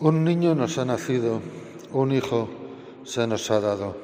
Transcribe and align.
Un 0.00 0.24
niño 0.24 0.54
nos 0.54 0.78
ha 0.78 0.86
nacido, 0.86 1.42
un 1.92 2.12
hijo 2.12 2.48
se 3.04 3.26
nos 3.26 3.50
ha 3.50 3.60
dado. 3.60 3.94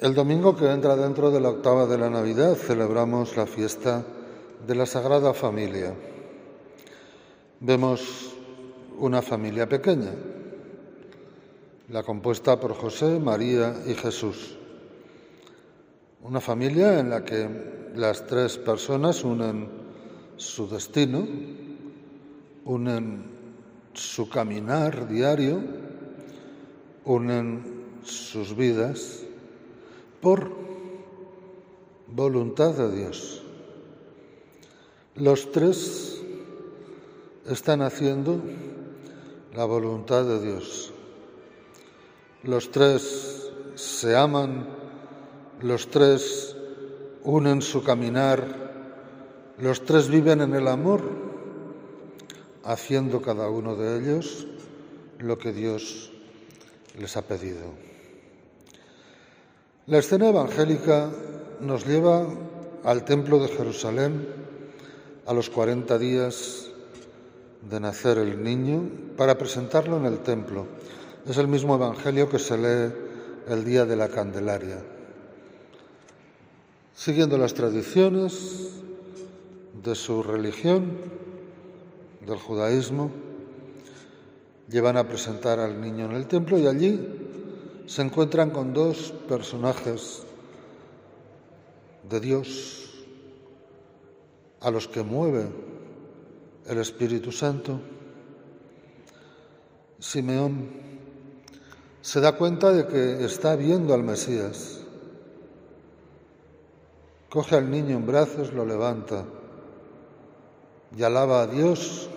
El 0.00 0.14
domingo 0.14 0.56
que 0.56 0.70
entra 0.70 0.96
dentro 0.96 1.30
de 1.30 1.42
la 1.42 1.50
octava 1.50 1.84
de 1.84 1.98
la 1.98 2.08
Navidad 2.08 2.54
celebramos 2.54 3.36
la 3.36 3.44
fiesta 3.44 4.02
de 4.66 4.74
la 4.74 4.86
Sagrada 4.86 5.34
Familia. 5.34 5.92
Vemos 7.60 8.34
una 8.96 9.20
familia 9.20 9.68
pequeña, 9.68 10.14
la 11.90 12.02
compuesta 12.02 12.58
por 12.58 12.72
José, 12.72 13.18
María 13.18 13.76
y 13.86 13.92
Jesús. 13.92 14.56
Una 16.22 16.40
familia 16.40 16.98
en 16.98 17.10
la 17.10 17.26
que 17.26 17.92
las 17.94 18.26
tres 18.26 18.56
personas 18.56 19.22
unen 19.22 19.68
su 20.38 20.66
destino, 20.66 21.28
unen 22.64 23.41
su 23.94 24.28
caminar 24.28 25.08
diario, 25.08 25.60
unen 27.04 28.00
sus 28.04 28.56
vidas 28.56 29.22
por 30.20 30.50
voluntad 32.08 32.74
de 32.74 32.96
Dios. 32.96 33.42
Los 35.16 35.52
tres 35.52 36.22
están 37.46 37.82
haciendo 37.82 38.40
la 39.54 39.64
voluntad 39.64 40.24
de 40.24 40.40
Dios. 40.40 40.92
Los 42.44 42.70
tres 42.70 43.50
se 43.74 44.16
aman, 44.16 44.68
los 45.60 45.88
tres 45.88 46.56
unen 47.24 47.62
su 47.62 47.82
caminar, 47.82 49.54
los 49.58 49.84
tres 49.84 50.08
viven 50.08 50.40
en 50.40 50.54
el 50.54 50.66
amor 50.66 51.31
haciendo 52.64 53.22
cada 53.22 53.48
uno 53.48 53.76
de 53.76 53.98
ellos 53.98 54.46
lo 55.18 55.38
que 55.38 55.52
Dios 55.52 56.12
les 56.98 57.16
ha 57.16 57.22
pedido. 57.22 57.72
La 59.86 59.98
escena 59.98 60.28
evangélica 60.28 61.10
nos 61.60 61.86
lleva 61.86 62.26
al 62.84 63.04
templo 63.04 63.38
de 63.38 63.48
Jerusalén 63.48 64.26
a 65.26 65.32
los 65.32 65.50
40 65.50 65.98
días 65.98 66.68
de 67.68 67.80
nacer 67.80 68.18
el 68.18 68.42
niño 68.42 68.88
para 69.16 69.38
presentarlo 69.38 69.96
en 69.96 70.06
el 70.06 70.18
templo. 70.20 70.66
Es 71.26 71.38
el 71.38 71.48
mismo 71.48 71.76
evangelio 71.76 72.28
que 72.28 72.38
se 72.38 72.58
lee 72.58 72.92
el 73.48 73.64
día 73.64 73.84
de 73.84 73.96
la 73.96 74.08
Candelaria. 74.08 74.82
Siguiendo 76.94 77.38
las 77.38 77.54
tradiciones 77.54 78.70
de 79.82 79.94
su 79.94 80.22
religión, 80.22 81.21
del 82.26 82.38
judaísmo, 82.38 83.10
llevan 84.68 84.96
a 84.96 85.06
presentar 85.06 85.58
al 85.58 85.80
niño 85.80 86.06
en 86.06 86.12
el 86.12 86.26
templo 86.26 86.58
y 86.58 86.66
allí 86.66 87.00
se 87.86 88.02
encuentran 88.02 88.50
con 88.50 88.72
dos 88.72 89.12
personajes 89.28 90.22
de 92.08 92.20
Dios 92.20 93.04
a 94.60 94.70
los 94.70 94.86
que 94.88 95.02
mueve 95.02 95.46
el 96.66 96.78
Espíritu 96.78 97.32
Santo. 97.32 97.80
Simeón 99.98 100.70
se 102.00 102.20
da 102.20 102.36
cuenta 102.36 102.72
de 102.72 102.86
que 102.86 103.24
está 103.24 103.56
viendo 103.56 103.94
al 103.94 104.02
Mesías. 104.02 104.80
Coge 107.28 107.56
al 107.56 107.70
niño 107.70 107.96
en 107.96 108.06
brazos, 108.06 108.52
lo 108.52 108.64
levanta 108.64 109.24
y 110.96 111.02
alaba 111.02 111.42
a 111.42 111.46
Dios 111.46 112.08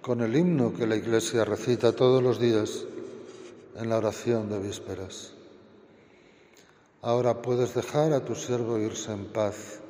con 0.00 0.22
el 0.22 0.34
himno 0.34 0.74
que 0.74 0.86
la 0.86 0.96
Iglesia 0.96 1.44
recita 1.44 1.92
todos 1.92 2.22
los 2.22 2.40
días 2.40 2.84
en 3.76 3.88
la 3.88 3.98
oración 3.98 4.48
de 4.48 4.58
vísperas. 4.58 5.32
Ahora 7.02 7.42
puedes 7.42 7.74
dejar 7.74 8.12
a 8.12 8.24
tu 8.24 8.34
siervo 8.34 8.78
irse 8.78 9.12
en 9.12 9.26
paz, 9.26 9.80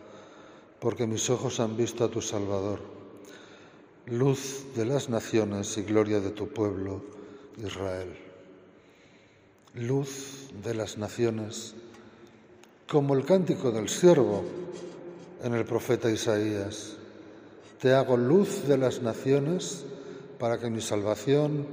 porque 0.78 1.06
mis 1.06 1.28
ojos 1.30 1.60
han 1.60 1.76
visto 1.76 2.04
a 2.04 2.10
tu 2.10 2.22
Salvador, 2.22 2.80
luz 4.06 4.64
de 4.76 4.84
las 4.84 5.08
naciones 5.08 5.76
y 5.76 5.82
gloria 5.82 6.20
de 6.20 6.30
tu 6.30 6.48
pueblo, 6.48 7.02
Israel. 7.58 8.16
Luz 9.74 10.48
de 10.64 10.74
las 10.74 10.98
naciones, 10.98 11.74
como 12.88 13.14
el 13.14 13.24
cántico 13.24 13.70
del 13.70 13.88
siervo 13.88 14.42
en 15.42 15.54
el 15.54 15.64
profeta 15.64 16.10
Isaías. 16.10 16.96
Te 17.80 17.94
hago 17.94 18.18
luz 18.18 18.68
de 18.68 18.76
las 18.76 19.00
naciones 19.00 19.86
para 20.38 20.58
que 20.58 20.68
mi 20.68 20.82
salvación 20.82 21.66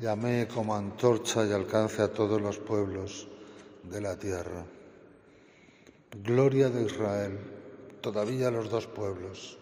llame 0.00 0.46
como 0.46 0.76
antorcha 0.76 1.44
y 1.44 1.50
alcance 1.50 2.00
a 2.00 2.12
todos 2.12 2.40
los 2.40 2.58
pueblos 2.58 3.26
de 3.82 4.00
la 4.00 4.16
tierra. 4.16 4.64
Gloria 6.22 6.68
de 6.70 6.84
Israel, 6.84 7.38
todavía 8.00 8.52
los 8.52 8.70
dos 8.70 8.86
pueblos, 8.86 9.58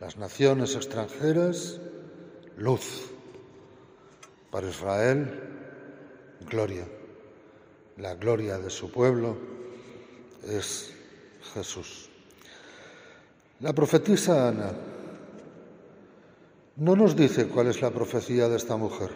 las 0.00 0.16
naciones 0.16 0.74
extranjeras, 0.74 1.78
luz. 2.56 3.10
Para 4.50 4.70
Israel, 4.70 5.38
gloria. 6.48 6.88
La 7.98 8.14
gloria 8.14 8.56
de 8.56 8.70
su 8.70 8.90
pueblo 8.90 9.36
es 10.48 10.94
Jesús. 11.52 12.11
La 13.62 13.72
profetisa 13.72 14.48
Ana 14.48 14.72
no 16.74 16.96
nos 16.96 17.14
dice 17.14 17.46
cuál 17.46 17.68
es 17.68 17.80
la 17.80 17.92
profecía 17.92 18.48
de 18.48 18.56
esta 18.56 18.76
mujer, 18.76 19.10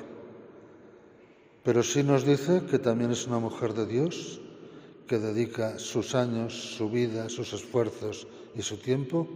pero 1.64 1.82
sí 1.82 2.04
nos 2.04 2.24
dice 2.24 2.62
que 2.70 2.78
también 2.78 3.10
es 3.10 3.26
una 3.26 3.40
mujer 3.40 3.74
de 3.74 3.86
Dios, 3.86 4.40
que 5.08 5.18
dedica 5.18 5.80
sus 5.80 6.14
años, 6.14 6.76
su 6.76 6.88
vida, 6.88 7.28
sus 7.28 7.54
esfuerzos 7.54 8.28
y 8.54 8.62
su 8.62 8.76
tiempo 8.76 9.26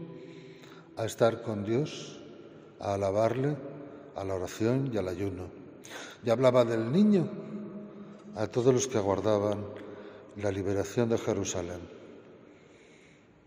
a 0.97 1.07
estar 1.07 1.43
con 1.43 1.65
Dios, 1.65 2.21
a 2.79 2.95
alabarle, 2.95 3.57
a 4.15 4.23
la 4.23 4.37
oración 4.37 4.93
y 4.95 4.97
al 4.97 5.09
ayuno. 5.09 5.49
Y 6.25 6.31
hablaba 6.31 6.65
del 6.65 6.93
niño 6.93 7.29
a 8.37 8.47
todos 8.47 8.73
los 8.73 8.87
que 8.87 8.99
aguardaban 8.99 9.65
la 10.37 10.53
liberación 10.53 11.09
de 11.09 11.19
Jerusalén. 11.19 11.81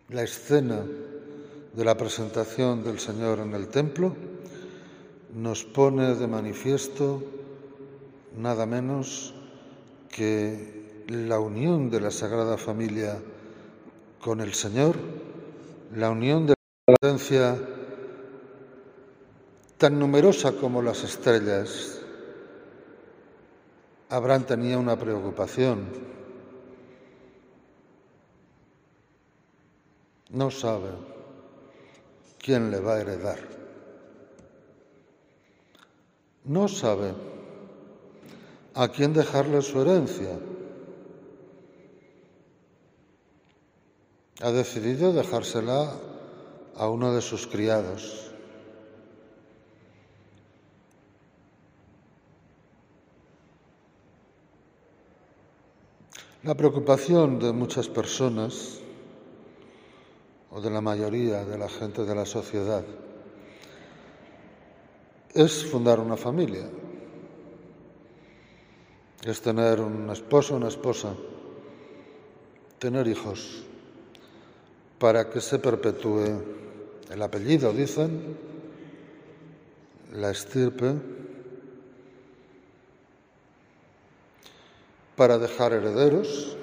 La 0.09 0.23
escena 0.23 0.83
de 1.73 1.83
la 1.83 1.97
presentación 1.97 2.83
del 2.83 2.99
Señor 2.99 3.39
en 3.39 3.53
el 3.55 3.67
templo 3.67 4.15
nos 5.33 5.63
pone 5.63 6.13
de 6.13 6.27
manifiesto 6.27 7.23
nada 8.37 8.67
menos 8.67 9.33
que 10.09 11.05
la 11.07 11.39
unión 11.39 11.89
de 11.89 11.99
la 11.99 12.11
Sagrada 12.11 12.57
Familia 12.57 13.17
con 14.21 14.41
el 14.41 14.53
Señor, 14.53 14.95
la 15.95 16.11
unión 16.11 16.45
de 16.45 16.53
la 16.53 16.95
presencia 16.95 17.57
tan 19.79 19.97
numerosa 19.97 20.53
como 20.53 20.81
las 20.81 21.03
estrellas. 21.03 21.99
Abraham 24.09 24.43
tenía 24.43 24.77
una 24.77 24.95
preocupación. 24.95 25.87
No 30.29 30.51
sabe 30.51 31.12
quién 32.43 32.69
le 32.71 32.79
va 32.79 32.95
a 32.95 33.01
heredar. 33.01 33.39
No 36.43 36.67
sabe 36.67 37.13
a 38.75 38.89
quién 38.89 39.13
dejarle 39.13 39.61
su 39.61 39.81
herencia. 39.81 40.37
Ha 44.41 44.51
decidido 44.51 45.13
dejársela 45.13 45.95
a 46.75 46.89
uno 46.89 47.15
de 47.15 47.21
sus 47.21 47.47
criados. 47.47 48.31
La 56.43 56.55
preocupación 56.55 57.39
de 57.39 57.53
muchas 57.53 57.87
personas 57.87 58.82
o 60.53 60.61
de 60.61 60.69
la 60.69 60.81
mayoría 60.81 61.43
de 61.43 61.57
la 61.57 61.67
gente 61.67 62.05
de 62.05 62.13
la 62.13 62.25
sociedad 62.25 62.83
es 65.33 65.65
fundar 65.65 65.99
una 65.99 66.15
familia, 66.15 66.69
es 69.25 69.41
tener 69.41 69.81
un 69.81 70.11
esposo, 70.11 70.55
una 70.55 70.67
esposa, 70.67 71.15
tener 72.77 73.07
hijos, 73.07 73.63
para 74.99 75.27
que 75.29 75.41
se 75.41 75.57
perpetúe 75.57 76.43
el 77.09 77.21
apellido, 77.21 77.73
dicen, 77.73 78.37
la 80.13 80.29
estirpe, 80.29 80.93
para 85.15 85.39
dejar 85.39 85.73
herederos, 85.73 86.57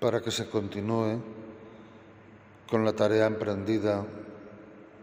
para 0.00 0.22
que 0.22 0.30
se 0.30 0.48
continúe 0.48 1.20
con 2.68 2.84
la 2.84 2.94
tarea 2.94 3.26
emprendida 3.26 4.04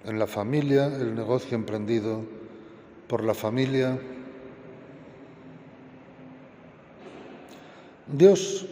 en 0.04 0.18
la 0.18 0.26
familia, 0.26 0.88
el 0.88 1.14
negocio 1.14 1.56
emprendido 1.56 2.22
por 3.08 3.24
la 3.24 3.34
familia. 3.34 4.00
Dios 8.08 8.66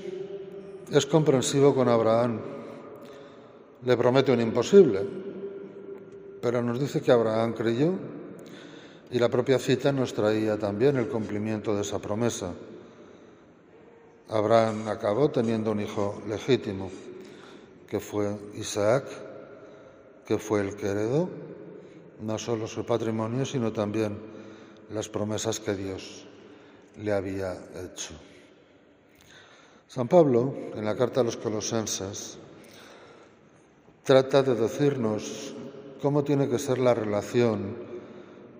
es 0.91 1.05
comprensivo 1.05 1.75
con 1.75 1.89
Abraham. 1.89 2.39
Le 3.83 3.97
promete 3.97 4.31
un 4.31 4.41
imposible, 4.41 5.01
pero 6.41 6.63
nos 6.63 6.79
dice 6.79 7.01
que 7.01 7.11
Abraham 7.11 7.53
creyó 7.53 7.93
y 9.11 9.19
la 9.19 9.29
propia 9.29 9.59
cita 9.59 9.91
nos 9.91 10.13
traía 10.13 10.57
también 10.57 10.97
el 10.97 11.07
cumplimiento 11.07 11.75
de 11.75 11.81
esa 11.81 11.99
promesa. 11.99 12.53
Abraham 14.29 14.87
acabó 14.87 15.29
teniendo 15.29 15.71
un 15.71 15.79
hijo 15.79 16.21
legítimo, 16.27 16.89
que 17.87 17.99
fue 17.99 18.35
Isaac, 18.55 19.05
que 20.25 20.39
fue 20.39 20.61
el 20.61 20.75
que 20.75 20.87
heredó 20.87 21.29
no 22.21 22.37
solo 22.37 22.67
su 22.67 22.85
patrimonio, 22.85 23.45
sino 23.45 23.71
también 23.71 24.17
las 24.89 25.09
promesas 25.09 25.59
que 25.59 25.75
Dios 25.75 26.25
le 26.97 27.11
había 27.11 27.53
hecho. 27.75 28.13
San 29.87 30.07
Pablo, 30.07 30.53
en 30.75 30.85
la 30.85 30.95
carta 30.95 31.21
a 31.21 31.23
los 31.23 31.37
colosenses, 31.37 32.37
trata 34.03 34.43
de 34.43 34.55
decirnos 34.55 35.53
cómo 36.01 36.23
tiene 36.23 36.49
que 36.49 36.59
ser 36.59 36.79
la 36.79 36.93
relación 36.93 37.75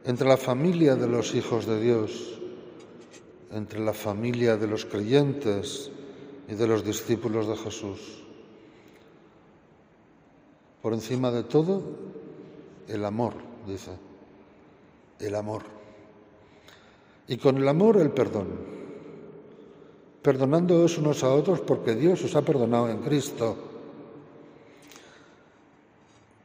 entre 0.05 0.27
la 0.27 0.37
familia 0.37 0.95
de 0.95 1.07
los 1.07 1.33
hijos 1.33 1.65
de 1.65 1.79
Dios, 1.79 2.39
entre 3.55 3.79
la 3.79 3.93
familia 3.93 4.57
de 4.57 4.67
los 4.67 4.85
creyentes 4.85 5.89
y 6.47 6.55
de 6.55 6.67
los 6.67 6.83
discípulos 6.83 7.47
de 7.47 7.55
Jesús. 7.55 8.21
Por 10.81 10.93
encima 10.93 11.31
de 11.31 11.43
todo, 11.43 11.81
el 12.89 13.05
amor, 13.05 13.33
dice, 13.65 13.91
el 15.19 15.33
amor. 15.35 15.63
Y 17.27 17.37
con 17.37 17.57
el 17.57 17.67
amor 17.67 17.97
el 17.97 18.11
perdón. 18.11 18.75
Perdonándoos 20.21 20.97
unos 20.97 21.23
a 21.23 21.33
otros 21.33 21.61
porque 21.61 21.95
Dios 21.95 22.23
os 22.25 22.35
ha 22.35 22.41
perdonado 22.41 22.89
en 22.89 22.97
Cristo. 22.99 23.55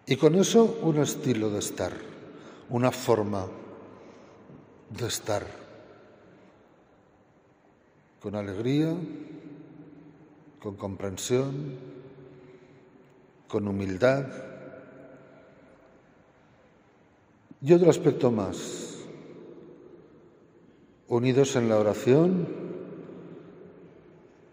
Y 0.06 0.16
con 0.16 0.36
eso 0.36 0.78
un 0.82 0.98
estilo 0.98 1.50
de 1.50 1.58
estar, 1.58 1.92
una 2.68 2.92
forma 2.92 3.46
de 4.90 5.06
estar. 5.06 5.69
Con 8.20 8.34
alegría, 8.34 8.94
con 10.60 10.76
comprensión, 10.76 11.76
con 13.48 13.66
humildad. 13.66 14.26
Y 17.62 17.72
otro 17.72 17.90
aspecto 17.90 18.30
más, 18.30 18.98
unidos 21.08 21.56
en 21.56 21.68
la 21.68 21.78
oración, 21.78 22.46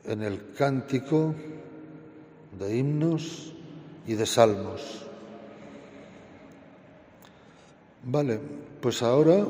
en 0.05 0.23
el 0.23 0.53
cántico 0.53 1.35
de 2.57 2.77
himnos 2.77 3.53
y 4.07 4.13
de 4.13 4.25
salmos. 4.25 5.05
Vale, 8.03 8.39
pues 8.81 9.03
ahora 9.03 9.45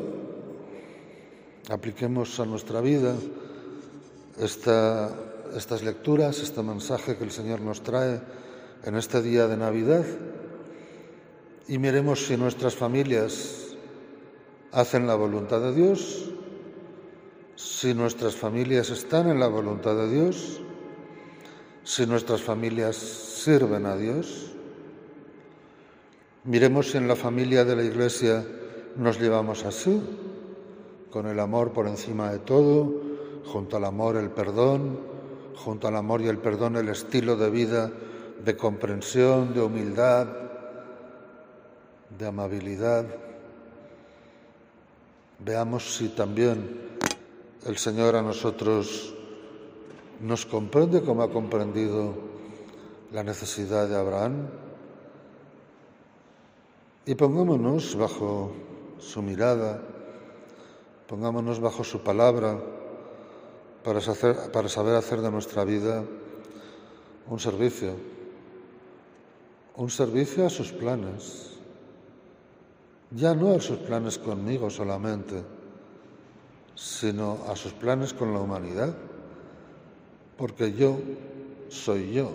apliquemos 1.70 2.40
a 2.40 2.46
nuestra 2.46 2.82
vida 2.82 3.16
estas 4.40 5.84
lecturas, 5.84 6.40
este 6.40 6.64
mensaje 6.64 7.18
que 7.18 7.24
el 7.24 7.32
Señor 7.32 7.62
nos 7.62 7.82
trae 7.82 8.22
en 8.84 8.96
este 8.96 9.22
día 9.22 9.48
de 9.48 9.58
Navidad 9.58 10.06
y 11.68 11.78
miremos 11.80 12.26
si 12.26 12.38
nuestras 12.38 12.76
familias 12.76 13.76
hacen 14.72 15.08
la 15.08 15.16
voluntad 15.16 15.60
de 15.60 15.74
Dios, 15.74 16.30
si 17.56 17.94
nuestras 17.94 18.36
familias 18.36 18.90
están 18.90 19.30
en 19.30 19.40
la 19.40 19.48
voluntad 19.48 19.96
de 19.96 20.10
Dios, 20.10 20.62
si 21.84 22.06
nuestras 22.06 22.42
familias 22.42 22.96
sirven 22.96 23.86
a 23.86 23.98
Dios. 23.98 24.52
Miremos 26.44 26.92
si 26.92 26.98
en 26.98 27.08
la 27.08 27.16
familia 27.16 27.66
de 27.66 27.76
la 27.76 27.84
Iglesia 27.84 28.46
nos 28.96 29.20
llevamos 29.20 29.66
así, 29.66 30.02
con 31.10 31.28
el 31.28 31.40
amor 31.40 31.74
por 31.74 31.88
encima 31.88 32.32
de 32.32 32.40
todo, 32.40 33.07
junto 33.52 33.78
al 33.78 33.86
amor 33.86 34.18
el 34.18 34.30
perdón, 34.30 35.00
junto 35.56 35.88
al 35.88 35.96
amor 35.96 36.22
y 36.22 36.28
el 36.28 36.38
perdón 36.38 36.76
el 36.76 36.90
estilo 36.90 37.36
de 37.36 37.50
vida 37.50 37.92
de 38.44 38.56
comprensión, 38.56 39.54
de 39.54 39.62
humildad, 39.62 40.28
de 42.18 42.28
amabilidad. 42.28 43.06
Veamos 45.40 45.96
si 45.96 46.10
también 46.10 46.98
el 47.66 47.78
Señor 47.78 48.16
a 48.16 48.22
nosotros 48.22 49.14
nos 50.22 50.46
comprende 50.46 51.02
como 51.02 51.24
ha 51.24 51.32
comprendido 51.32 52.14
la 53.12 53.24
necesidad 53.24 53.88
de 53.88 53.96
Abraham. 53.96 54.48
Y 57.06 57.16
pongámonos 57.16 57.96
bajo 57.96 58.52
su 59.00 59.22
mirada, 59.22 59.82
pongámonos 61.08 61.60
bajo 61.60 61.84
su 61.84 62.02
palabra 62.02 62.60
para, 63.88 64.68
saber 64.68 64.96
hacer 64.96 65.22
de 65.22 65.32
nuestra 65.32 65.64
vida 65.64 66.04
un 67.30 67.40
servicio. 67.40 67.94
Un 69.78 69.90
servicio 69.90 70.46
a 70.46 70.50
sus 70.50 70.74
planes, 70.74 71.58
ya 73.12 73.34
no 73.34 73.54
a 73.54 73.62
sus 73.62 73.78
planes 73.78 74.18
conmigo 74.18 74.70
solamente, 74.70 75.42
sino 76.76 77.38
a 77.48 77.56
sus 77.56 77.72
planes 77.72 78.14
con 78.14 78.34
la 78.34 78.42
humanidad, 78.42 78.94
porque 80.36 80.74
yo 80.74 81.00
soy 81.70 82.12
yo, 82.12 82.32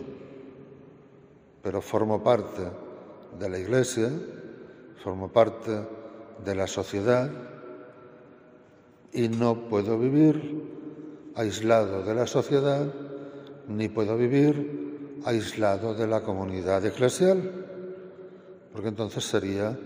pero 1.62 1.82
formo 1.82 2.22
parte 2.22 2.62
de 3.38 3.48
la 3.50 3.58
Iglesia, 3.58 4.10
formo 5.04 5.28
parte 5.28 5.86
de 6.42 6.54
la 6.54 6.66
sociedad 6.66 7.30
y 9.12 9.28
no 9.28 9.68
puedo 9.68 9.98
vivir 9.98 10.80
aislado 11.34 12.02
de 12.02 12.14
la 12.14 12.26
sociedad, 12.26 12.86
ni 13.68 13.88
puedo 13.88 14.16
vivir 14.16 15.20
aislado 15.24 15.94
de 15.94 16.06
la 16.06 16.20
comunidad 16.20 16.84
eclesial, 16.84 17.50
porque 18.72 18.88
entonces 18.88 19.24
sería 19.24 19.78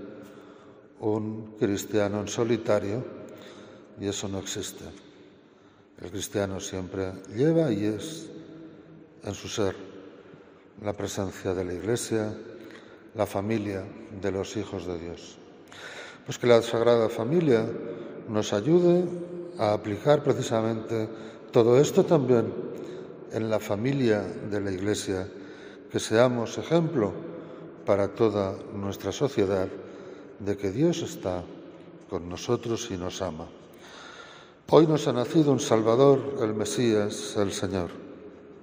un 1.00 1.56
cristiano 1.58 2.20
en 2.20 2.28
solitario 2.28 3.04
y 4.00 4.06
eso 4.06 4.28
no 4.28 4.38
existe. 4.38 4.84
El 6.02 6.10
cristiano 6.10 6.60
siempre 6.60 7.12
lleva 7.34 7.70
y 7.70 7.84
es 7.86 8.28
en 9.24 9.34
su 9.34 9.48
ser 9.48 9.74
la 10.82 10.92
presencia 10.92 11.54
de 11.54 11.64
la 11.64 11.72
Iglesia, 11.72 12.32
la 13.14 13.26
familia 13.26 13.82
de 14.20 14.30
los 14.30 14.56
hijos 14.56 14.86
de 14.86 14.98
Dios. 14.98 15.38
Pues 16.24 16.38
que 16.38 16.46
la 16.46 16.60
Sagrada 16.60 17.08
Familia 17.08 17.66
nos 18.28 18.52
ayude 18.52 19.04
a 19.58 19.72
aplicar 19.72 20.22
precisamente 20.22 21.08
todo 21.56 21.80
esto 21.80 22.04
también 22.04 22.52
en 23.32 23.48
la 23.48 23.58
familia 23.58 24.20
de 24.20 24.60
la 24.60 24.70
Iglesia, 24.70 25.26
que 25.90 25.98
seamos 25.98 26.58
ejemplo 26.58 27.14
para 27.86 28.08
toda 28.08 28.58
nuestra 28.74 29.10
sociedad 29.10 29.66
de 30.38 30.56
que 30.58 30.70
Dios 30.70 31.00
está 31.00 31.42
con 32.10 32.28
nosotros 32.28 32.90
y 32.90 32.98
nos 32.98 33.22
ama. 33.22 33.46
Hoy 34.68 34.86
nos 34.86 35.08
ha 35.08 35.14
nacido 35.14 35.50
un 35.50 35.60
Salvador, 35.60 36.36
el 36.42 36.52
Mesías, 36.52 37.34
el 37.38 37.52
Señor. 37.52 38.05